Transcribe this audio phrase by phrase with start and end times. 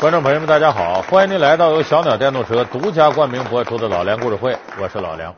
[0.00, 1.02] 观众朋友们，大家好！
[1.02, 5.34] 欢迎您来到由小鸟电动车独家冠名播出的老梁故事会，我是老梁。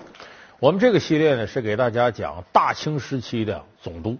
[0.58, 4.18] 我们这个系列呢是给大家讲大清时期的总督，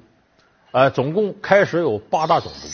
[0.71, 2.68] 呃，总共开始有八大总督，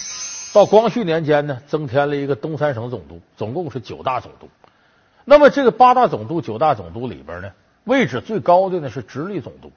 [0.55, 4.49] 到光绪年间呢增添了一个东三省总督，总共是九大总督。
[5.25, 7.51] 那么这个八大总督、九大总督里边呢，
[7.83, 9.73] 位置最高的呢是直隶总督，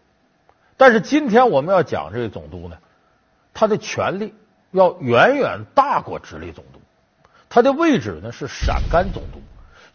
[0.77, 2.77] 但是今天我们要讲这个总督呢，
[3.51, 4.35] 他的权力
[4.69, 6.78] 要远远大过直隶总督。
[7.49, 9.41] 他的位置呢是陕甘总督。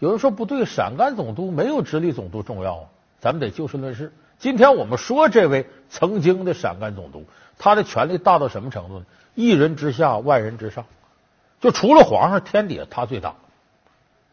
[0.01, 2.85] 有人说不对，陕甘总督没有直隶总督重要啊。
[3.21, 4.13] 咱们得就事论事。
[4.39, 7.25] 今天我们说这位曾经的陕甘总督，
[7.57, 9.07] 他的权力大到什么程度呢？
[9.35, 10.85] 一人之下，万人之上。
[11.61, 13.35] 就除了皇上，天底下他最大。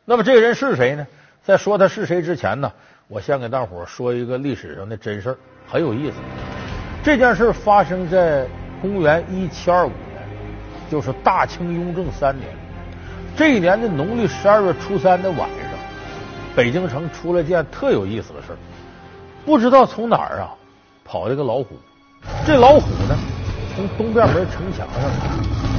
[0.03, 1.07] 那么这个人是谁呢？
[1.43, 2.73] 在说他是谁之前呢，
[3.07, 6.17] 我先给大伙说一个历史上的真事，很有意思。
[7.03, 8.45] 这件事发生在
[8.81, 10.27] 公元一七二五年，
[10.90, 12.49] 就是大清雍正三年。
[13.38, 15.70] 这一年的农历十二月初三的晚上，
[16.55, 18.49] 北京城出了件特有意思的事。
[19.46, 20.54] 不知道从哪儿啊
[21.04, 21.79] 跑了个老虎，
[22.46, 23.18] 这老虎呢
[23.76, 25.10] 从东边门城墙上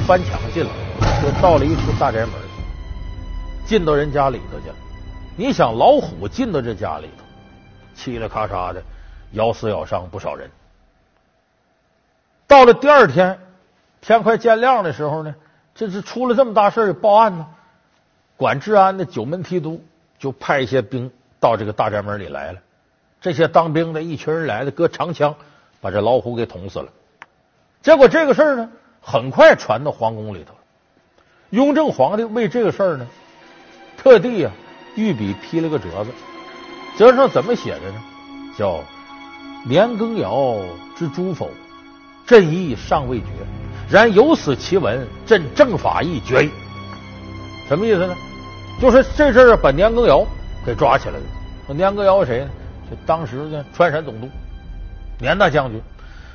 [0.05, 0.69] 翻墙进来，
[1.21, 2.31] 就到了一处大宅门，
[3.65, 4.75] 进到人家里头去了。
[5.37, 7.23] 你想老虎进到这家里头，
[7.95, 8.83] 嘁哩咔嚓的
[9.31, 10.49] 咬死咬伤不少人。
[12.47, 13.39] 到了第二天
[14.01, 15.33] 天快见亮的时候呢。
[15.75, 17.47] 这是出了这么大事儿，报案呢。
[18.37, 19.83] 管治安的九门提督
[20.19, 22.59] 就派一些兵到这个大宅门里来了。
[23.21, 25.35] 这些当兵的一群人来了，搁长枪
[25.81, 26.91] 把这老虎给捅死了。
[27.81, 28.69] 结果这个事儿呢，
[29.01, 30.53] 很快传到皇宫里头。
[31.51, 33.07] 雍正皇帝为这个事儿呢，
[33.97, 34.51] 特地啊
[34.95, 36.11] 御笔批了个折子，
[36.97, 38.01] 折上怎么写的呢？
[38.57, 38.81] 叫
[39.65, 40.57] “年羹尧
[40.95, 41.49] 之诛否？
[42.25, 43.27] 朕意尚未决。”
[43.89, 46.49] 然有此奇闻，朕正法意决矣。
[47.67, 48.15] 什么意思呢？
[48.81, 50.25] 就是这事儿把年羹尧
[50.65, 51.23] 给抓起来了。
[51.67, 52.49] 说年羹尧谁呢？
[52.89, 54.27] 就当时的川陕总督
[55.19, 55.81] 年大将军。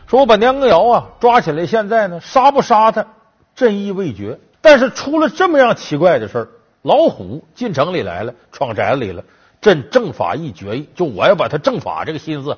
[0.07, 3.07] 说我把年羹尧啊抓起来，现在呢杀不杀他，
[3.55, 4.39] 朕意未决。
[4.61, 6.49] 但是出了这么样奇怪的事儿，
[6.83, 9.23] 老虎进城里来了，闯宅子里了，
[9.61, 12.57] 朕正法意决矣，就我要把他正法这个心思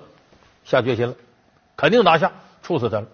[0.65, 1.15] 下决心了，
[1.77, 2.31] 肯定拿下，
[2.62, 3.07] 处死他了。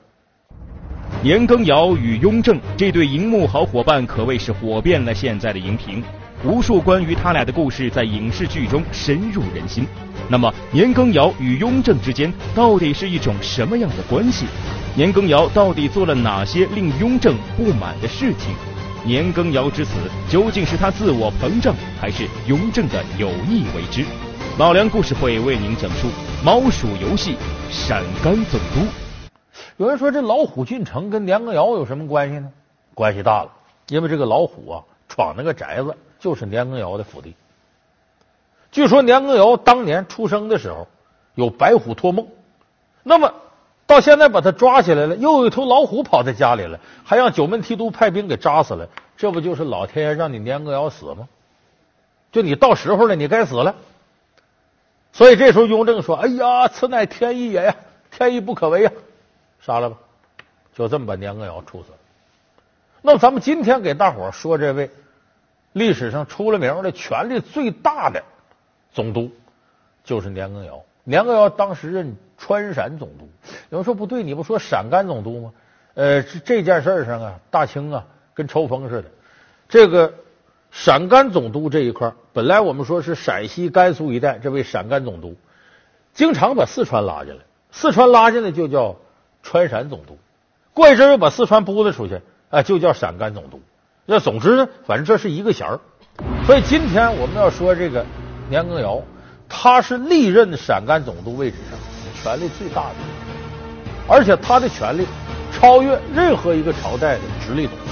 [1.23, 6.03] 年羹尧与雍正这对荧幕好伙伴可谓是火遍了现在的荧屏，
[6.45, 9.85] 无数关于他俩的故事在影视剧中深入人心。
[10.29, 14.47] 那么，年羹尧与雍正之间到底是一种什么样的关系？
[14.95, 18.55] 年羹尧到底做了哪些令雍正不满的事情？
[19.05, 19.95] 年羹尧之死
[20.29, 24.05] 究竟是他自我膨胀，还是雍正的有意为之？
[24.59, 26.09] 老梁故事会为您讲述
[26.45, 27.33] 《猫鼠游戏》
[27.71, 29.06] 陕甘总督。
[29.77, 32.51] 有人说这老虎进城跟年羹尧有什么关系呢？
[32.95, 33.51] 关系大了，
[33.89, 37.35] 因为这个老虎啊闯那个宅子就是年羹尧的府邸。
[38.73, 40.89] 据说年羹尧当年出生的时候
[41.35, 42.27] 有白虎托梦，
[43.03, 43.35] 那么
[43.87, 51.29] 到现在把他抓起来了，又有一头老虎跑在家里了，还让九门提督派兵给扎死了，这不就是老天爷让你年羹尧死吗？
[52.33, 53.75] 就你到时候了，你该死了。
[55.13, 57.77] 所以这时候雍正说：“哎呀，此乃天意也呀，
[58.11, 58.91] 天意不可违呀。”
[59.67, 59.97] 杀了吧，
[60.77, 61.99] 就这么把年羹尧处死了。
[63.03, 64.93] 那咱们今天给大伙说这位
[65.73, 68.23] 历史上出了名的权力最大的
[68.93, 69.33] 总督，
[70.05, 70.85] 就是年羹尧。
[71.03, 73.29] 年羹尧当时任川陕总督。
[73.71, 75.53] 有人说不对，你不说陕甘总督吗？
[75.95, 79.11] 呃，这件事上啊，大清啊跟抽风似的。
[79.69, 80.15] 这个
[80.71, 85.35] 陕甘总督这一块，本来我们说是陕西、甘肃一带，这位陕甘总督
[86.15, 88.95] 经常把四川拉进来，四川拉进来就叫。
[89.49, 90.19] 川陕总督，
[90.75, 92.21] 过一阵又把四川拨了出去，
[92.51, 93.61] 啊，就叫陕甘总督。
[94.05, 95.79] 那总之呢，反正这是一个衔儿。
[96.47, 98.05] 所以今天我们要说这个
[98.51, 99.01] 年羹尧，
[99.49, 101.79] 他是历任陕甘总督位置上
[102.21, 102.95] 权力最大的，
[104.09, 105.07] 而且他的权力
[105.53, 107.85] 超越任何一个朝代的直隶总督。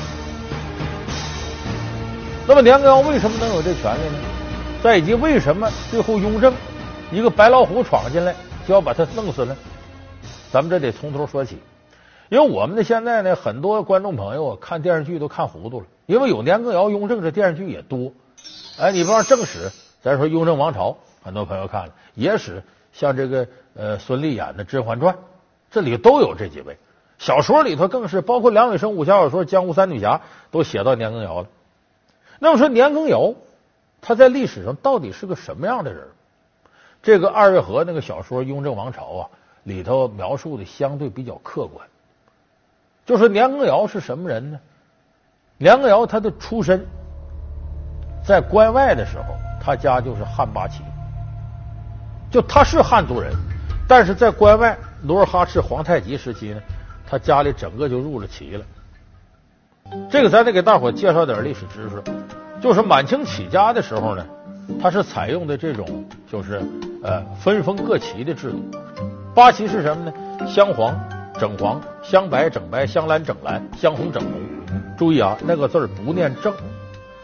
[2.49, 4.19] 那么年羹尧为什么能有这权利呢？
[4.83, 6.53] 再以及为什么最后雍正
[7.13, 8.35] 一个白老虎闯进来
[8.67, 9.57] 就要把他弄死呢？
[10.55, 11.59] 咱们这得从头说起，
[12.29, 15.87] 因为我们的现在呢，很多观众朋友看电视剧都看糊涂了。
[16.07, 18.13] 因为有年羹尧、雍正这电视剧也多，
[18.79, 22.63] 哎，你比方正史，咱说雍正王朝，很多朋友看了；野史，
[22.93, 25.15] 像这个呃孙俪演的《甄嬛传》，
[25.73, 26.79] 这里都有这几位。
[27.19, 30.19] 小说里头更是，包括梁羽生武侠小说《江湖三女侠》
[30.53, 31.49] 都写到年羹尧了。
[32.39, 33.35] 那么说年羹尧
[34.01, 36.07] 他在历史上到底是个什么样的人？
[37.03, 39.29] 这个二月河那个小说《雍正王朝》啊。
[39.65, 41.87] 里头描述的相对比较客观，
[43.05, 44.61] 就说年羹尧是什么人呢？
[45.57, 46.87] 年羹尧他的出身
[48.27, 50.83] 在关外的时候，他家就是汉八旗，
[52.31, 53.33] 就他是汉族人，
[53.89, 56.61] 但是在关外努尔哈赤、皇太极时期呢，
[57.07, 58.65] 他家里整个就入了旗了。
[60.11, 62.03] 这个咱得给大伙介绍点历史知识，
[62.61, 64.27] 就是满清起家的时候呢，
[64.81, 66.63] 他是采用的这种就是
[67.03, 68.59] 呃分封各旗的制度。
[69.35, 70.13] 八旗是什么呢？
[70.47, 70.97] 镶黄、
[71.41, 74.33] 整黄、镶白、整白、镶蓝、整蓝、镶红、整红。
[74.97, 76.55] 注意啊，那个字儿不念正，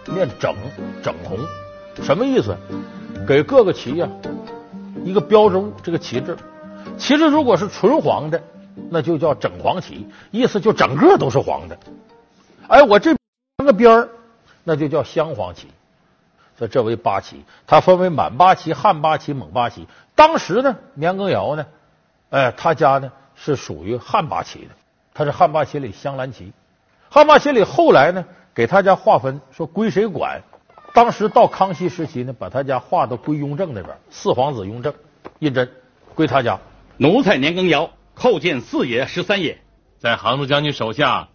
[0.06, 0.52] 念整
[1.02, 1.38] 整红。
[2.02, 2.56] 什么意思？
[3.28, 4.08] 给各个旗呀
[5.04, 6.36] 一个标志物，这个旗帜。
[6.98, 8.42] 旗帜如果是纯黄的，
[8.90, 11.78] 那就叫整黄旗，意思就整个都是黄的。
[12.66, 13.16] 哎，我这
[13.64, 14.08] 个边儿，
[14.64, 15.68] 那就叫镶黄旗。
[16.58, 19.86] 所以这为八旗，它分为满八旗、汉八旗、蒙八旗。
[20.16, 21.66] 当时呢，年羹尧呢，
[22.30, 24.70] 哎，他家呢是属于汉八旗的，
[25.12, 26.52] 他是汉八旗里镶蓝旗。
[27.08, 28.24] 汉八旗里后来呢，
[28.54, 30.42] 给他家划分说归谁管。
[30.92, 34.94] 当时到康熙时期呢，把他家划到归雍正那边，四皇子雍正
[35.40, 35.68] 胤禛
[36.14, 36.58] 归他家。
[36.96, 39.58] 奴才年羹尧叩见四爷十三爷，
[39.98, 41.28] 在杭州将军手下。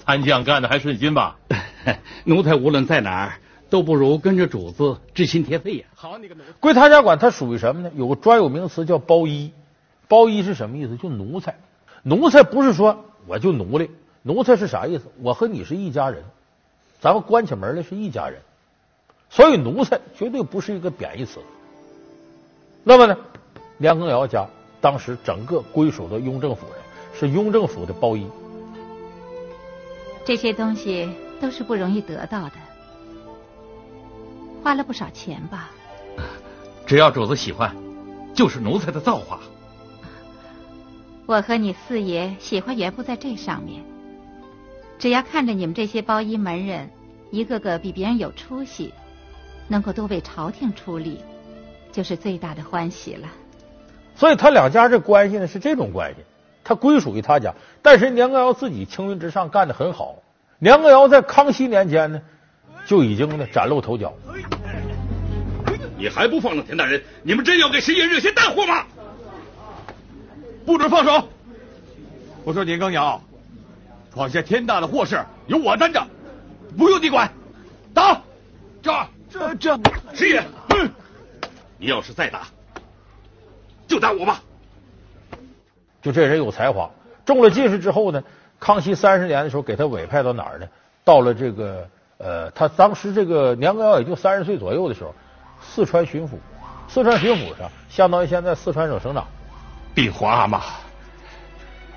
[0.00, 1.36] 参将干的还顺心吧？
[2.24, 5.86] 奴才无论在哪儿，都不如跟着主子知心贴肺呀。
[5.94, 6.42] 好你个奴！
[6.60, 7.90] 归他家管，他属于什么呢？
[7.96, 9.52] 有个专有名词叫包衣。
[10.08, 10.96] 包衣是什么意思？
[10.96, 11.56] 就奴才。
[12.02, 13.90] 奴才不是说我就奴隶，
[14.22, 15.04] 奴才是啥意思？
[15.22, 16.24] 我和你是一家人，
[17.00, 18.40] 咱们关起门来是一家人。
[19.30, 21.40] 所以奴才绝对不是一个贬义词。
[22.82, 23.16] 那么呢，
[23.76, 24.46] 梁羹尧家
[24.80, 26.76] 当时整个归属到雍正府上，
[27.12, 28.26] 是雍正府的包衣。
[30.24, 32.52] 这些东西都是不容易得到的，
[34.62, 35.70] 花了不少钱吧？
[36.86, 37.76] 只要主子喜欢，
[38.34, 39.40] 就是奴才的造化。
[41.28, 43.84] 我和你四爷喜欢原不在这上面，
[44.98, 46.88] 只要看着你们这些包衣门人
[47.30, 48.94] 一个个比别人有出息，
[49.68, 51.20] 能够多为朝廷出力，
[51.92, 53.28] 就是最大的欢喜了。
[54.14, 56.24] 所以他两家这关系呢是这种关系。
[56.64, 60.22] 他归属于他家，但是年羹尧自己青云直上，干的很好。
[60.58, 62.22] 年羹尧在康熙年间呢，
[62.86, 64.14] 就已经呢崭露头角。
[65.98, 67.02] 你还不放了田大人？
[67.22, 68.86] 你们真要给十爷惹些大祸吗？
[70.68, 71.26] 不准放手！
[72.44, 73.22] 我说年羹尧，
[74.12, 76.06] 闯下天大的祸事由我担着，
[76.76, 77.32] 不用你管。
[77.94, 78.20] 打！
[78.82, 79.78] 这这这！
[80.12, 80.90] 十爷，嗯
[81.78, 82.48] 你要是再打，
[83.86, 84.42] 就打我吧。
[86.02, 86.90] 就这人有才华，
[87.24, 88.22] 中了进士之后呢，
[88.60, 90.68] 康熙三十年的时候给他委派到哪儿呢？
[91.02, 91.88] 到了这个
[92.18, 95.14] 呃，他当时这个年羹尧也就三十岁左右的时候，
[95.62, 96.32] 四川巡抚。
[96.88, 99.26] 四川巡抚上相当于现在四川省省长。
[99.94, 100.62] 禀皇阿玛，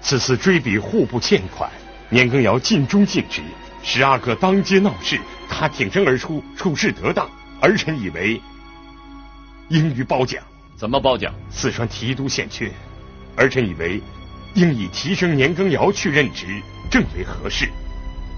[0.02, 1.70] 此次追比户部欠款，
[2.10, 3.42] 年羹尧尽忠尽职，
[3.84, 7.30] 十阿哥当街闹事，他挺身而出，处事得当，
[7.60, 8.42] 儿臣以为
[9.70, 10.44] 应予褒奖。
[10.76, 11.32] 怎么褒奖？
[11.52, 12.72] 四川提督欠缺。
[13.36, 14.02] 儿臣以为，
[14.56, 16.60] 应以提升年羹尧去任职，
[16.90, 17.70] 正为合适。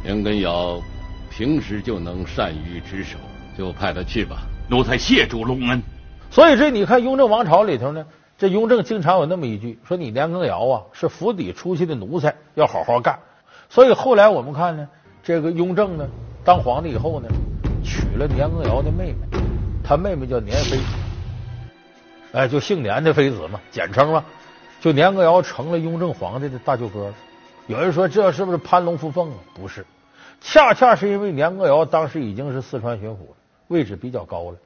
[0.03, 0.81] 年羹尧
[1.29, 3.17] 平时就能善于职守，
[3.57, 4.43] 就派他去吧。
[4.69, 5.81] 奴才谢主隆恩。
[6.29, 8.05] 所以这你看，雍正王朝里头呢，
[8.37, 13.19] 这雍正经常有那么一句，说你年羹尧啊是府邸出去的奴才，要好好干。
[13.69, 14.89] 所以后来我们看呢，
[15.23, 16.07] 这个雍正呢
[16.43, 17.29] 当皇帝以后呢，
[17.83, 19.39] 娶了年羹尧的妹妹，
[19.83, 20.79] 他妹妹叫年妃，
[22.33, 24.25] 哎，就姓年的妃子嘛，简称嘛。
[24.81, 27.13] 就年羹尧成了雍正皇帝的大舅哥。
[27.67, 29.37] 有人说这是不是攀龙附凤啊？
[29.53, 29.85] 不是，
[30.41, 33.35] 恰恰是因为年羹尧当时已经是四川巡抚了，
[33.69, 34.57] 位置比较高了，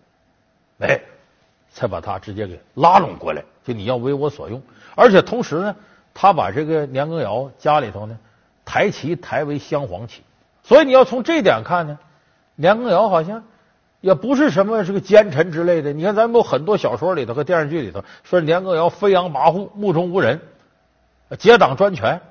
[0.80, 1.00] 哎，
[1.72, 3.44] 才把他直接给拉拢过来。
[3.66, 4.62] 就你要为我所用，
[4.96, 5.76] 而且同时呢，
[6.14, 8.18] 他把这个年羹尧家里头呢
[8.66, 10.22] 抬旗抬为镶黄旗。
[10.64, 11.98] 所以你要从这点看呢，
[12.56, 13.44] 年羹尧好像。
[14.00, 15.92] 也不是什么这个奸臣之类的。
[15.92, 20.40] 你看，咱们有很多小说里头和电视剧里头说年羹尧飞扬跋扈、目中无人、
[21.40, 22.22] 结党专权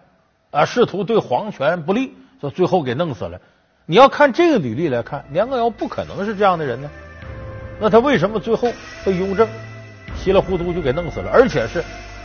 [0.52, 3.40] 啊，试图对皇权不利，说最后给弄死了。
[3.84, 6.88] 你要看这个履历来看，年羹尧不可能是这样的人呢。
[7.78, 8.72] 那他为什么最后
[9.04, 9.46] 被雍正
[10.16, 11.30] 稀里糊涂就给弄死了？
[11.30, 11.84] 而且是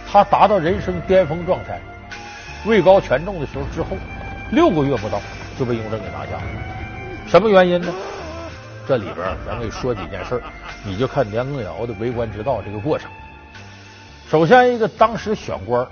[0.09, 1.79] 他达到人生巅峰状态、
[2.65, 3.97] 位高权重的时候之后，
[4.51, 5.21] 六个月不到
[5.59, 6.43] 就被雍正给拿下了。
[7.27, 7.93] 什么原因呢？
[8.87, 10.41] 这里边咱给说几件事
[10.83, 13.09] 你就看年羹尧的为官之道这个过程。
[14.29, 15.87] 首先，一个当时选官，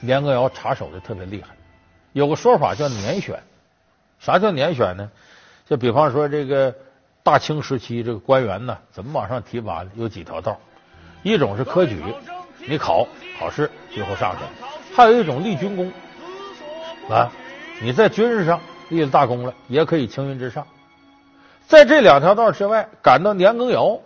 [0.00, 1.48] 年羹尧插手的特别厉害。
[2.12, 3.42] 有个说法叫年选，
[4.18, 5.10] 啥叫年选呢？
[5.68, 6.74] 就比方说这个
[7.26, 9.90] 大清时期这个官员呢，怎么往上提拔呢？
[9.96, 10.60] 有几条道，
[11.24, 12.00] 一种是科举，
[12.68, 13.04] 你考
[13.36, 14.44] 考试最后上去；
[14.94, 15.92] 还有一种立军功
[17.10, 17.32] 啊，
[17.82, 20.68] 你在军事上立了大功了，也可以青云直上。
[21.66, 23.98] 在这两条道之外，赶到年羹尧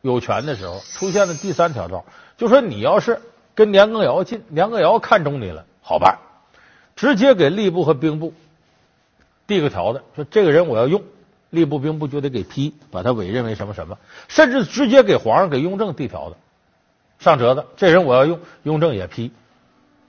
[0.00, 2.06] 有权的时候，出现了第三条道，
[2.38, 3.20] 就说你要是
[3.54, 6.16] 跟年羹尧近，年羹尧看中你了，好办，
[6.96, 8.32] 直接给吏部和兵部
[9.46, 11.02] 递个条子，说这个人我要用，
[11.52, 16.36] 吏部兵部就得给批，把他委任为什么什么，甚至直接给皇上给雍正递条子，
[17.18, 19.30] 上折子，这人我要用，雍正也批。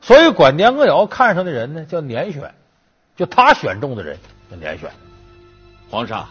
[0.02, 2.56] 所以管年羹尧看上的人呢，叫年选，
[3.16, 4.18] 就他选中的人
[4.50, 4.90] 叫年选。
[5.90, 6.30] 皇上，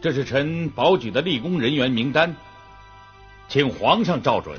[0.00, 2.34] 这是臣保举的立功人员名单，
[3.48, 4.58] 请皇上照准。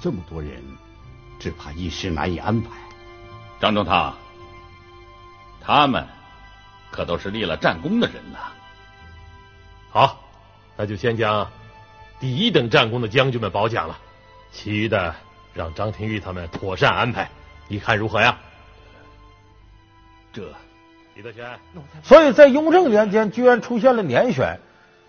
[0.00, 0.62] 这么多人，
[1.38, 2.70] 只怕一时难以安排。
[3.60, 4.16] 张中堂，
[5.60, 6.06] 他们
[6.90, 8.38] 可都是立了战功的人呐。
[9.90, 10.20] 好，
[10.76, 11.50] 那就先将
[12.18, 13.98] 第一等战功的将军们褒奖了，
[14.52, 15.14] 其余的
[15.52, 17.30] 让张廷玉他们妥善安排，
[17.68, 18.38] 你看如何呀？
[20.32, 20.54] 这，
[21.14, 21.58] 李德全，
[22.02, 24.60] 所以在雍正年间，居然出现了年选，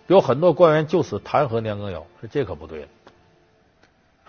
[0.07, 2.87] 有很多官员就此弹劾年羹尧，说这可不对了。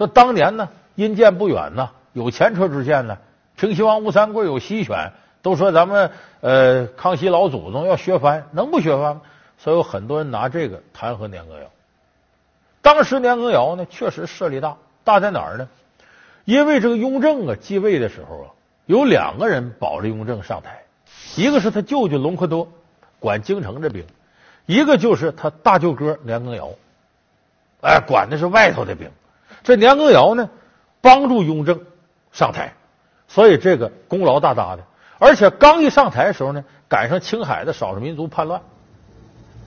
[0.03, 3.19] 说当年呢，阴间不远呢，有前车之鉴呢。
[3.55, 9.23] 平西王吴三桂有西选，都说咱们呃康熙老祖宗要削藩，能不削藩吗？
[9.59, 11.71] 所以有很多人拿这个弹劾年羹尧。
[12.81, 15.69] 当时年羹尧呢，确实势力大，大在哪儿呢？
[16.45, 18.51] 因为这个雍正啊继位的时候啊，
[18.87, 20.83] 有两个人保着雍正上台，
[21.37, 22.67] 一个是他舅舅隆科多，
[23.21, 24.03] 管京城这兵；
[24.67, 26.71] 一个就是他大舅哥年羹尧，
[27.83, 29.09] 哎，管的是外头的兵。
[29.63, 30.51] 这年羹尧呢，
[31.01, 31.81] 帮助雍正
[32.33, 32.75] 上台，
[33.29, 34.83] 所以这个功劳大大的。
[35.19, 38.61] 而且刚一上台的时候呢，赶上青海的少数民族叛乱，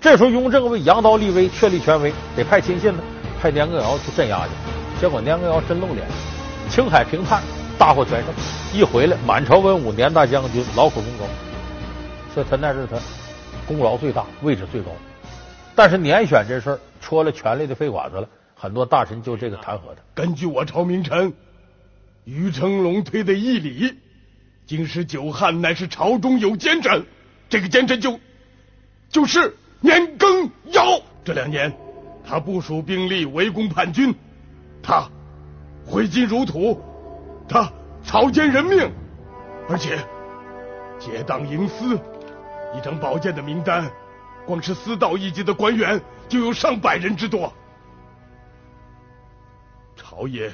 [0.01, 3.01] 这时候雍正为扬刀立威、确立权威，得派亲信呢，
[3.41, 4.51] 派年羹尧去镇压去。
[4.99, 6.05] 结果年羹尧真露脸，
[6.69, 7.41] 青海平叛，
[7.77, 8.33] 大获全胜。
[8.73, 11.25] 一回来，满朝文武、年大将军劳苦功高，
[12.33, 12.97] 所以他那是他
[13.65, 14.91] 功劳最大、位置最高。
[15.73, 18.27] 但是年选这事儿戳了权力的肺管子了。
[18.55, 20.01] 很多大臣就这个弹劾他。
[20.15, 21.33] 根据我朝名臣
[22.23, 23.93] 于成龙推的义理，
[24.65, 27.05] 京师久旱乃是朝中有奸臣，
[27.49, 28.19] 这个奸臣就
[29.09, 31.01] 就是年羹尧。
[31.23, 31.71] 这两年
[32.25, 34.15] 他部署兵力围攻叛军，
[34.81, 35.09] 他
[35.85, 36.81] 挥金如土，
[37.47, 37.71] 他
[38.03, 38.91] 草菅人命，
[39.69, 39.99] 而且
[40.97, 41.99] 结党营私，
[42.75, 43.91] 一张宝剑的名单，
[44.45, 47.53] 光是司道一级的官员就有上百人之多。
[49.95, 50.53] 朝野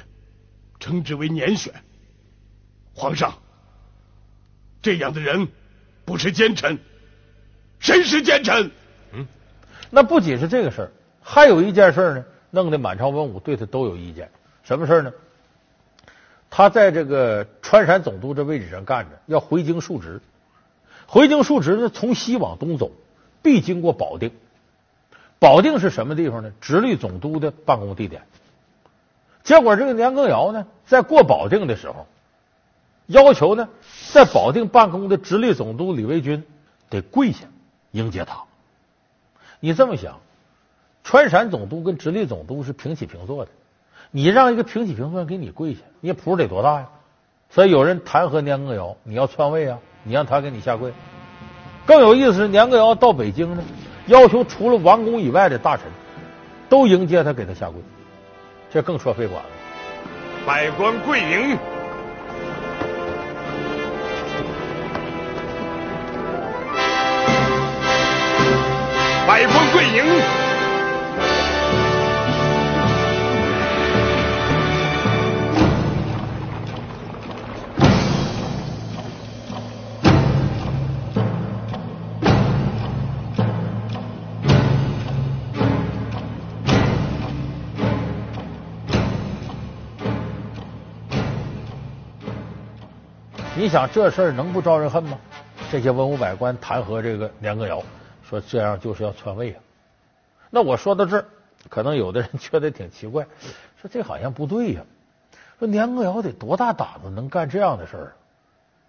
[0.80, 1.74] 称之为年选，
[2.94, 3.34] 皇上，
[4.80, 5.48] 这样的人
[6.04, 6.78] 不是奸臣，
[7.78, 8.70] 谁是奸臣？
[9.12, 9.26] 嗯，
[9.90, 14.30] 那不仅是这个事儿，还有一件事呢，弄得满朝文武对他都有意见。
[14.62, 15.12] 什么事呢？
[16.50, 20.20] 他在这个川陕总督这位置上干着，要回京述职。
[21.06, 22.92] 回京述职呢，从西往东走，
[23.42, 24.32] 必经过保定。
[25.38, 26.52] 保定是什么地方呢？
[26.60, 28.22] 直隶总督的办公地点。
[29.44, 32.06] 结果这个年羹尧呢，在过保定的时候，
[33.06, 33.68] 要求呢，
[34.12, 36.44] 在保定办公的直隶总督李维钧
[36.88, 37.46] 得跪下
[37.90, 38.44] 迎接他。
[39.60, 40.20] 你这么想，
[41.04, 43.50] 川陕总督跟直隶总督是平起平坐的，
[44.10, 46.88] 你让一个平起平坐给你跪下，你谱得多大呀？
[47.50, 50.92] 所以有人弹劾年羹尧，你要篡位啊，你让他给你下跪。
[51.84, 53.62] 更有意思是，年羹尧到北京呢，
[54.06, 55.86] 要求除了王公以外的大臣
[56.68, 57.82] 都迎接他，给他下跪。
[58.72, 59.44] 这更说废话了。
[60.46, 61.58] 百官跪迎，
[69.26, 70.41] 百官跪迎。
[93.62, 95.20] 你想这事儿能不招人恨吗？
[95.70, 97.80] 这些文武百官弹劾这个年羹尧，
[98.28, 99.62] 说这样就是要篡位啊。
[100.50, 101.26] 那我说到这儿，
[101.68, 103.28] 可能有的人觉得挺奇怪，
[103.80, 104.82] 说这好像不对呀。
[105.60, 108.12] 说年羹尧得多大胆子能干这样的事儿？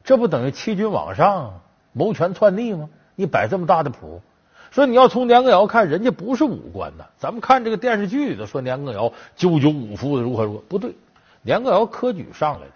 [0.04, 1.62] 这不等于欺君罔上、
[1.92, 2.90] 谋权篡逆吗？
[3.14, 4.24] 你摆这么大的谱，
[4.72, 7.06] 说你要从年羹尧看，人家不是武官呐。
[7.20, 10.96] 咱们看这个电视剧里头说年羹尧赳赳武夫的如何如何，不对，
[11.44, 12.74] 年羹尧科举上来的。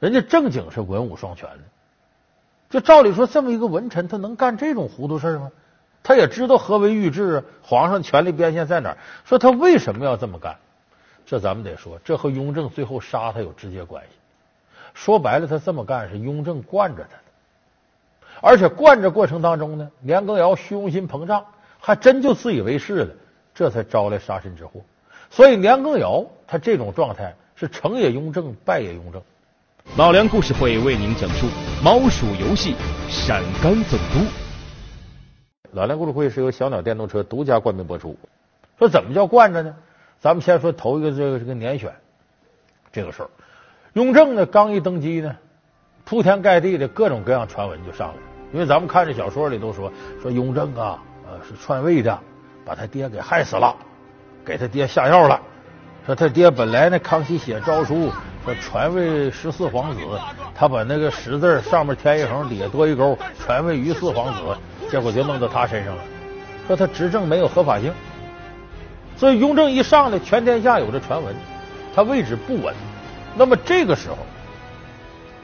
[0.00, 1.58] 人家正经是文武双全的，
[2.70, 5.52] 就照理说，这么一个文臣，他能干这种糊涂事吗？
[6.02, 8.98] 他也知道何为御制，皇上权力边线在哪儿。
[9.26, 10.56] 说他为什么要这么干？
[11.26, 14.10] 这咱们得说，这和雍正最后杀他有直接关系。
[14.94, 21.44] 说白了，他这么干是雍正惯着他的，而且惯着过程当中呢，年羹尧虚荣心膨胀，
[21.78, 23.14] 还真就自以为是了，
[23.54, 24.80] 这才招来杀身之祸。
[25.28, 29.22] 所以年羹尧他这种状态是成也雍正，败也雍正。
[29.96, 31.46] 老梁故事会为您讲述
[31.82, 32.74] 《猫鼠游戏》
[33.08, 34.24] 陕甘总督。
[35.72, 38.16] 老梁故事会是由小鸟电动车独家冠名播出。
[38.78, 39.74] 说怎么叫惯着呢？
[40.20, 41.92] 咱们先说头一个这个这个年选
[42.92, 43.30] 这个事儿。
[43.94, 45.34] 雍正呢刚一登基呢，
[46.04, 48.20] 铺天盖地的各种各样传闻就上来了。
[48.52, 49.92] 因为咱们看这小说里都说
[50.22, 52.16] 说雍正啊，呃是篡位的，
[52.64, 53.74] 把他爹给害死了，
[54.44, 55.40] 给他爹下药了。
[56.06, 58.08] 说他爹本来呢，康熙写诏书
[58.44, 60.00] 说传位十四皇子，
[60.54, 64.40] 他把那个十字上面添一横，底下多一勾，传位于四皇子，
[64.90, 66.02] 结果就弄到他身上了。
[66.66, 67.92] 说他执政没有合法性，
[69.16, 71.34] 所以雍正一上来，全天下有这传闻，
[71.94, 72.74] 他位置不稳。
[73.36, 74.16] 那么这个时候，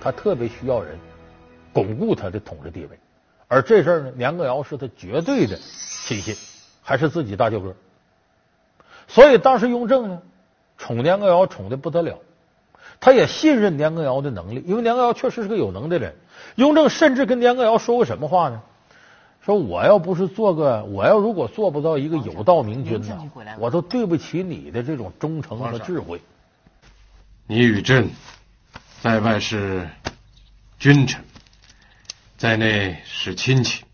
[0.00, 0.98] 他特别需要人
[1.72, 2.98] 巩固他的统治地位，
[3.46, 6.34] 而这事儿呢，年羹尧是他绝对的亲信，
[6.82, 7.74] 还是自己大舅哥，
[9.06, 10.22] 所以当时雍正呢。
[10.78, 12.18] 宠年羹尧宠的不得了，
[13.00, 16.14] 他也信任年羹尧的能力，因为年羹尧确实是个有能的人。
[16.56, 18.62] 雍正甚至跟年羹尧说过什么话呢？
[19.44, 26.20] 说我要不是做个，我要如果做不到一个有道明君呢，我都对不起你的这种忠诚和智慧。
[27.46, 28.10] 你与朕
[29.02, 29.88] 在外是
[30.80, 31.22] 君臣，
[32.36, 33.84] 在内是亲戚。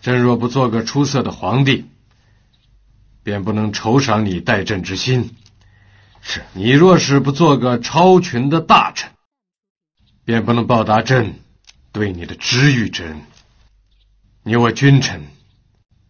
[0.00, 1.86] 朕若不做个出色的皇帝，
[3.24, 5.34] 便不能酬赏你待朕之心。
[6.22, 9.10] 是你若是不做个超群的大臣，
[10.24, 11.34] 便不能报答朕
[11.92, 13.22] 对你的知遇之恩。
[14.42, 15.26] 你我君臣，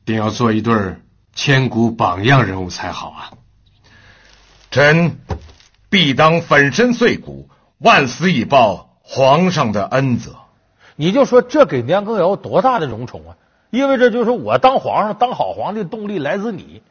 [0.05, 0.97] 定要做一对
[1.35, 3.31] 千古榜样人物才好啊！
[4.71, 5.19] 臣
[5.89, 10.37] 必当粉身碎骨，万死以报皇上的恩泽。
[10.97, 13.37] 你就说这给年羹尧多大的荣宠啊！
[13.71, 16.83] 意味着就是我当皇上、当好皇帝动力来自你。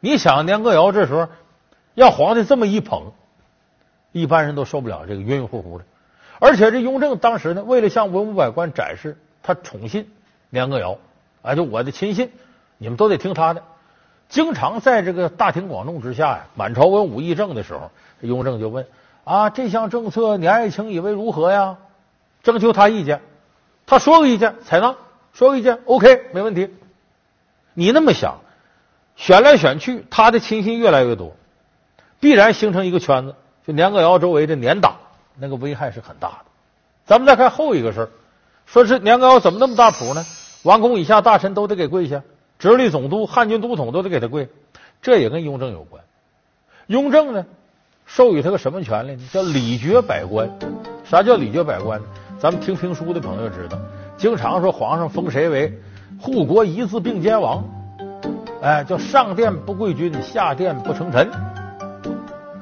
[0.00, 1.28] 你想年羹尧这时候。
[1.94, 3.12] 让皇帝这么一捧，
[4.12, 5.84] 一般人都受不了这个晕晕乎乎的。
[6.40, 10.10] 而且这雍正当时呢，为了向文武百官展示他宠信
[10.50, 10.98] 年羹尧，
[11.42, 12.30] 啊，就我的亲信，
[12.78, 13.62] 你们都得听他的。
[14.28, 18.86] 经常在这个大庭广众之下呀，满朝文武议政的时候，雍正就问
[19.22, 21.78] 啊，这项政策你爱卿以为如何呀？
[22.42, 23.22] 征求他意见，
[23.86, 24.96] 他说个意见采纳，
[25.32, 26.74] 说个意见 OK 没问题。
[27.72, 28.40] 你那么想，
[29.16, 31.36] 选来选去，他的亲信越来越多。
[32.24, 33.34] 必然形成一个圈子，
[33.66, 34.94] 就年羹尧周围的年党，
[35.38, 36.44] 那个危害是很大的。
[37.04, 38.08] 咱们再看后一个事儿，
[38.64, 40.24] 说是年羹尧怎么那么大谱呢？
[40.62, 42.22] 王公以下大臣都得给跪下，
[42.58, 44.48] 直隶总督、汉军都统都得给他跪，
[45.02, 46.02] 这也跟雍正有关。
[46.86, 47.44] 雍正呢，
[48.06, 49.22] 授予他个什么权利呢？
[49.30, 50.48] 叫礼爵百官。
[51.04, 52.06] 啥叫礼爵百官呢？
[52.38, 53.76] 咱们听评书的朋友知道，
[54.16, 55.78] 经常说皇上封谁为
[56.18, 57.62] 护国一字并肩王，
[58.62, 61.30] 哎，叫上殿不跪君，下殿不成臣。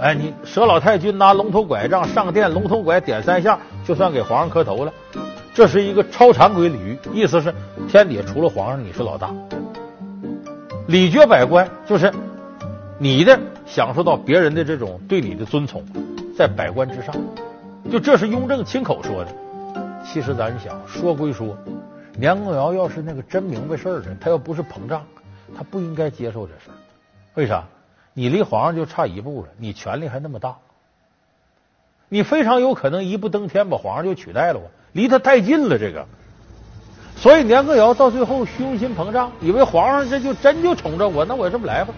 [0.03, 4.93] 哎，你佘老太君拿龙头拐杖上殿，龙头拐点三下，就算给皇上磕头了。
[5.55, 7.55] 这是一个超常规礼遇，意思是
[7.87, 9.33] 天底下除了皇上你是老大。
[10.89, 12.13] 礼爵百官就是
[12.99, 15.85] 你的享受到别人的这种对你的尊崇，
[16.37, 17.15] 在百官之上。
[17.89, 19.33] 就这是雍正亲口说的。
[20.05, 21.57] 其实咱想说归说，
[22.19, 25.05] 年羹尧要是那个真明白事儿的，他要不是膨胀，
[25.57, 26.75] 他不应该接受这事儿。
[27.35, 27.63] 为啥？
[28.15, 30.57] 你离皇上就差一步了，你权力还那么大，
[32.09, 34.59] 你非常有可能一步登天，把皇上就取代了。
[34.59, 36.07] 我离他太近了，这个。
[37.17, 41.95] 所以年羹尧到最后虚荣心膨胀，以为皇上这就真就宠着我，那我这么来吧。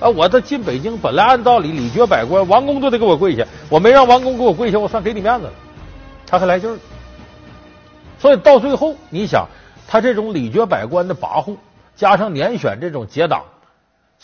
[0.00, 5.52] 啊，我这进北京本来按道理礼绝百官，王公都得给我跪下，我没让王公给我跪下，我算给你面子了。
[6.26, 6.76] 他还来劲儿。
[8.18, 9.48] 所以到最后，你想
[9.86, 11.56] 他这种礼绝百官的跋扈，
[11.94, 13.44] 加上年选这种结党。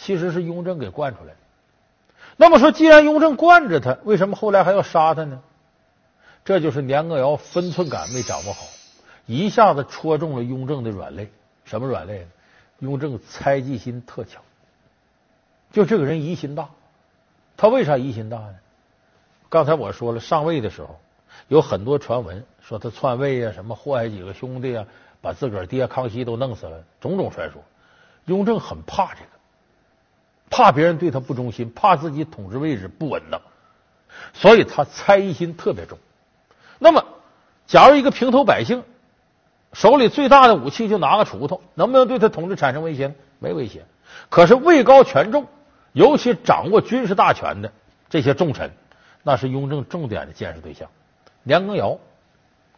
[0.00, 1.36] 其实是雍正给惯出来的。
[2.36, 5.42] 那么说，既然雍正惯着他，为什么后来还要杀他呢？
[6.44, 8.64] 这就是年羹尧分寸感没掌握好，
[9.26, 11.30] 一下子戳中了雍正的软肋。
[11.64, 12.26] 什么软肋？
[12.78, 14.40] 雍正猜忌心特强，
[15.72, 16.68] 就这个人疑心大。
[17.56, 18.54] 他为啥疑心大呢？
[19.48, 21.00] 刚才我说了，上位的时候
[21.48, 24.86] 有很多传闻，说他篡位啊，什么祸害几个兄弟啊，
[25.20, 27.60] 把自个儿爹康熙都弄死了，种种传说。
[28.26, 29.37] 雍正很怕这个。
[30.50, 33.40] 怕别人对他不忠心，怕自己统治位置不稳当，
[34.32, 35.98] 所以他猜疑心特别重。
[36.78, 37.04] 那么，
[37.66, 38.82] 假如一个平头百姓
[39.72, 43.14] 手里最大的武器就拿个锄头，能不能对他统治产生威胁？
[43.38, 43.84] 没威胁。
[44.30, 45.46] 可是位高权重，
[45.92, 47.72] 尤其掌握军事大权的
[48.08, 48.70] 这些重臣，
[49.22, 50.88] 那是雍正重点的监视对象。
[51.42, 51.98] 年羹尧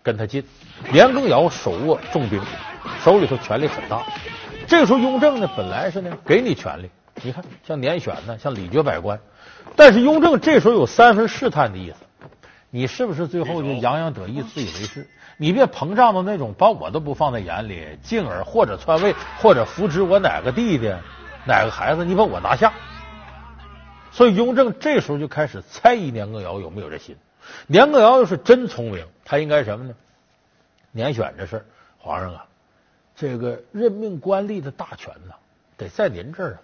[0.03, 0.45] 跟他近，
[0.93, 2.43] 年羹尧手握重兵，
[3.05, 4.05] 手里头权力很大。
[4.67, 6.91] 这个时候，雍正呢，本来是呢给你权力，
[7.23, 9.21] 你看像年选呢，像礼爵百官，
[9.77, 11.97] 但是雍正这时候有三分试探的意思，
[12.71, 15.09] 你是不是最后就洋洋得意、自以为是？
[15.37, 20.95] 你别膨胀到那种把我都不放在眼里，进而或者篡位，或者扶植我哪个弟弟、
[21.47, 22.73] 哪个孩子，你把我拿下。
[24.13, 27.17] 所以雍正这时候就开始猜疑年羹尧有没有这心。
[27.67, 29.95] 年羹尧要是真聪明，他应该什么呢？
[30.93, 31.65] 年选这事儿
[31.99, 32.45] 皇上啊，
[33.15, 35.35] 这个任命官吏的大权呢，
[35.77, 36.59] 得在您这儿啊。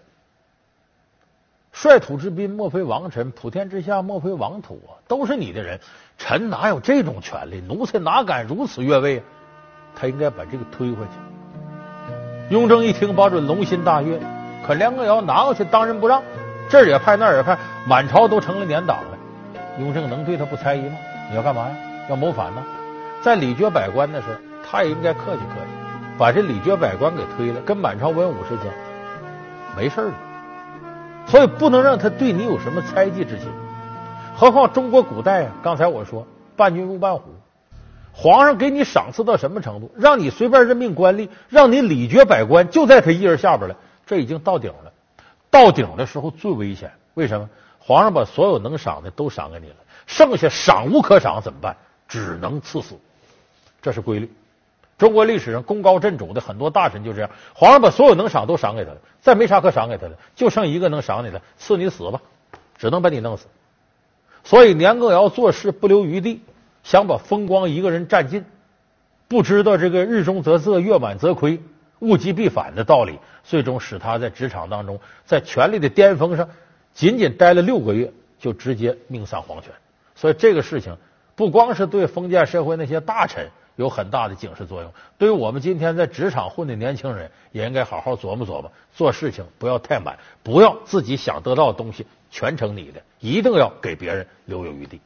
[1.78, 4.96] 率土之滨，莫非王臣；普天之下，莫非王土啊！
[5.06, 5.78] 都是你的人，
[6.16, 7.60] 臣哪有这种权利？
[7.60, 9.24] 奴才哪敢如此越位啊？
[9.94, 12.54] 他应该把这个推回去。
[12.54, 14.18] 雍正一听，保准龙心大悦。
[14.66, 16.22] 可年羹尧拿过去当仁不让，
[16.70, 19.18] 这儿也派，那儿也派，满朝都成了年党了。
[19.78, 20.96] 雍正能对他不猜疑吗？
[21.28, 21.76] 你要干嘛呀？
[22.08, 22.64] 要谋反呢？
[23.20, 25.68] 在礼爵百官的时候，他也应该客气客气，
[26.16, 28.72] 把这礼爵百官给推了，跟满朝文武之间
[29.76, 30.14] 没事了。
[31.26, 33.48] 所以不能让他对你有什么猜忌之心。
[34.36, 37.22] 何况中国古代啊，刚才我说伴君如伴虎，
[38.12, 39.90] 皇上给你赏赐到什么程度？
[39.96, 44.92] 让你随便任命官吏，让你礼爵百官就在他一人下边了，这已经到顶了。
[45.50, 47.48] 到顶的时候最危险，为什么？
[47.78, 51.76] 皇上把所有能赏的都赏给你了，剩下赏无可赏怎么办？
[52.08, 52.96] 只能赐死，
[53.80, 54.30] 这是规律。
[54.98, 62.22] 中国历史上功高震主的很多大臣就这样，皇上把所有能赏都赏给他了，再没啥可赏给他的，就剩一个能赏你的，赐你死吧，
[62.78, 63.46] 只能把你弄死。
[64.42, 66.40] 所以年羹尧做事不留余地，
[66.82, 68.46] 想把风光一个人占尽，
[69.28, 71.60] 不知道这个日中则色，月满则亏，
[71.98, 76.48] 物极必反的道理，最终使他在职场当中，在权力的巅峰上，
[76.94, 79.72] 仅仅待了六个月，就直接命丧黄泉。
[80.14, 80.96] 所以这个事情
[81.34, 83.50] 不光是对封建社会那些大臣。
[83.76, 84.92] 有很大的警示作用。
[85.16, 95.00] 对于我们今天在职场混的年轻人，也应该好好琢磨琢磨，做事情不要太满，不要自己想得到的东西全成你的，一定要给别人留有余地。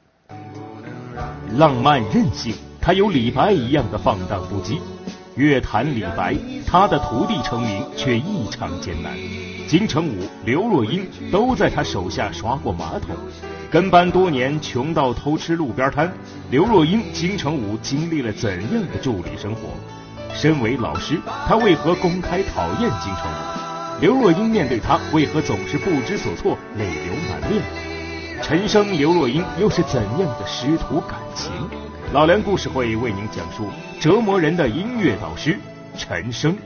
[1.57, 4.79] 浪漫任性，他有李白一样的放荡不羁。
[5.37, 9.17] 乐坛李白，他的徒弟成名却异常艰难。
[9.69, 13.17] 金城武、刘若英都在他手下刷过马桶。
[13.71, 16.13] 跟班多年，穷到偷吃路边摊。
[16.51, 19.61] 刘若英、金城武经历了怎样的助理生活？
[20.35, 24.01] 身为老师，他为何公开讨厌金城武？
[24.01, 27.63] 刘若英面对他，为何总是不知所措、泪流满面？
[28.43, 31.53] 陈升、刘若英又是怎样的师徒感情？
[32.13, 33.69] 老梁故事会为您讲述
[34.01, 35.57] 折磨人的音乐导师
[35.97, 36.57] 陈升。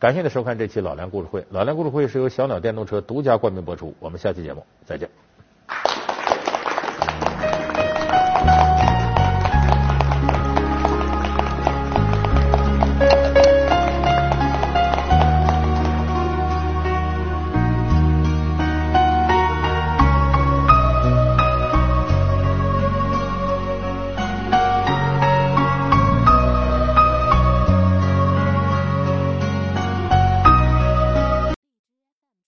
[0.00, 1.44] 感谢您收看这期老梁故事会。
[1.50, 3.94] 老梁故事会是由小鸟电动车独家冠名播出。
[4.00, 5.10] 我们下期节目再见。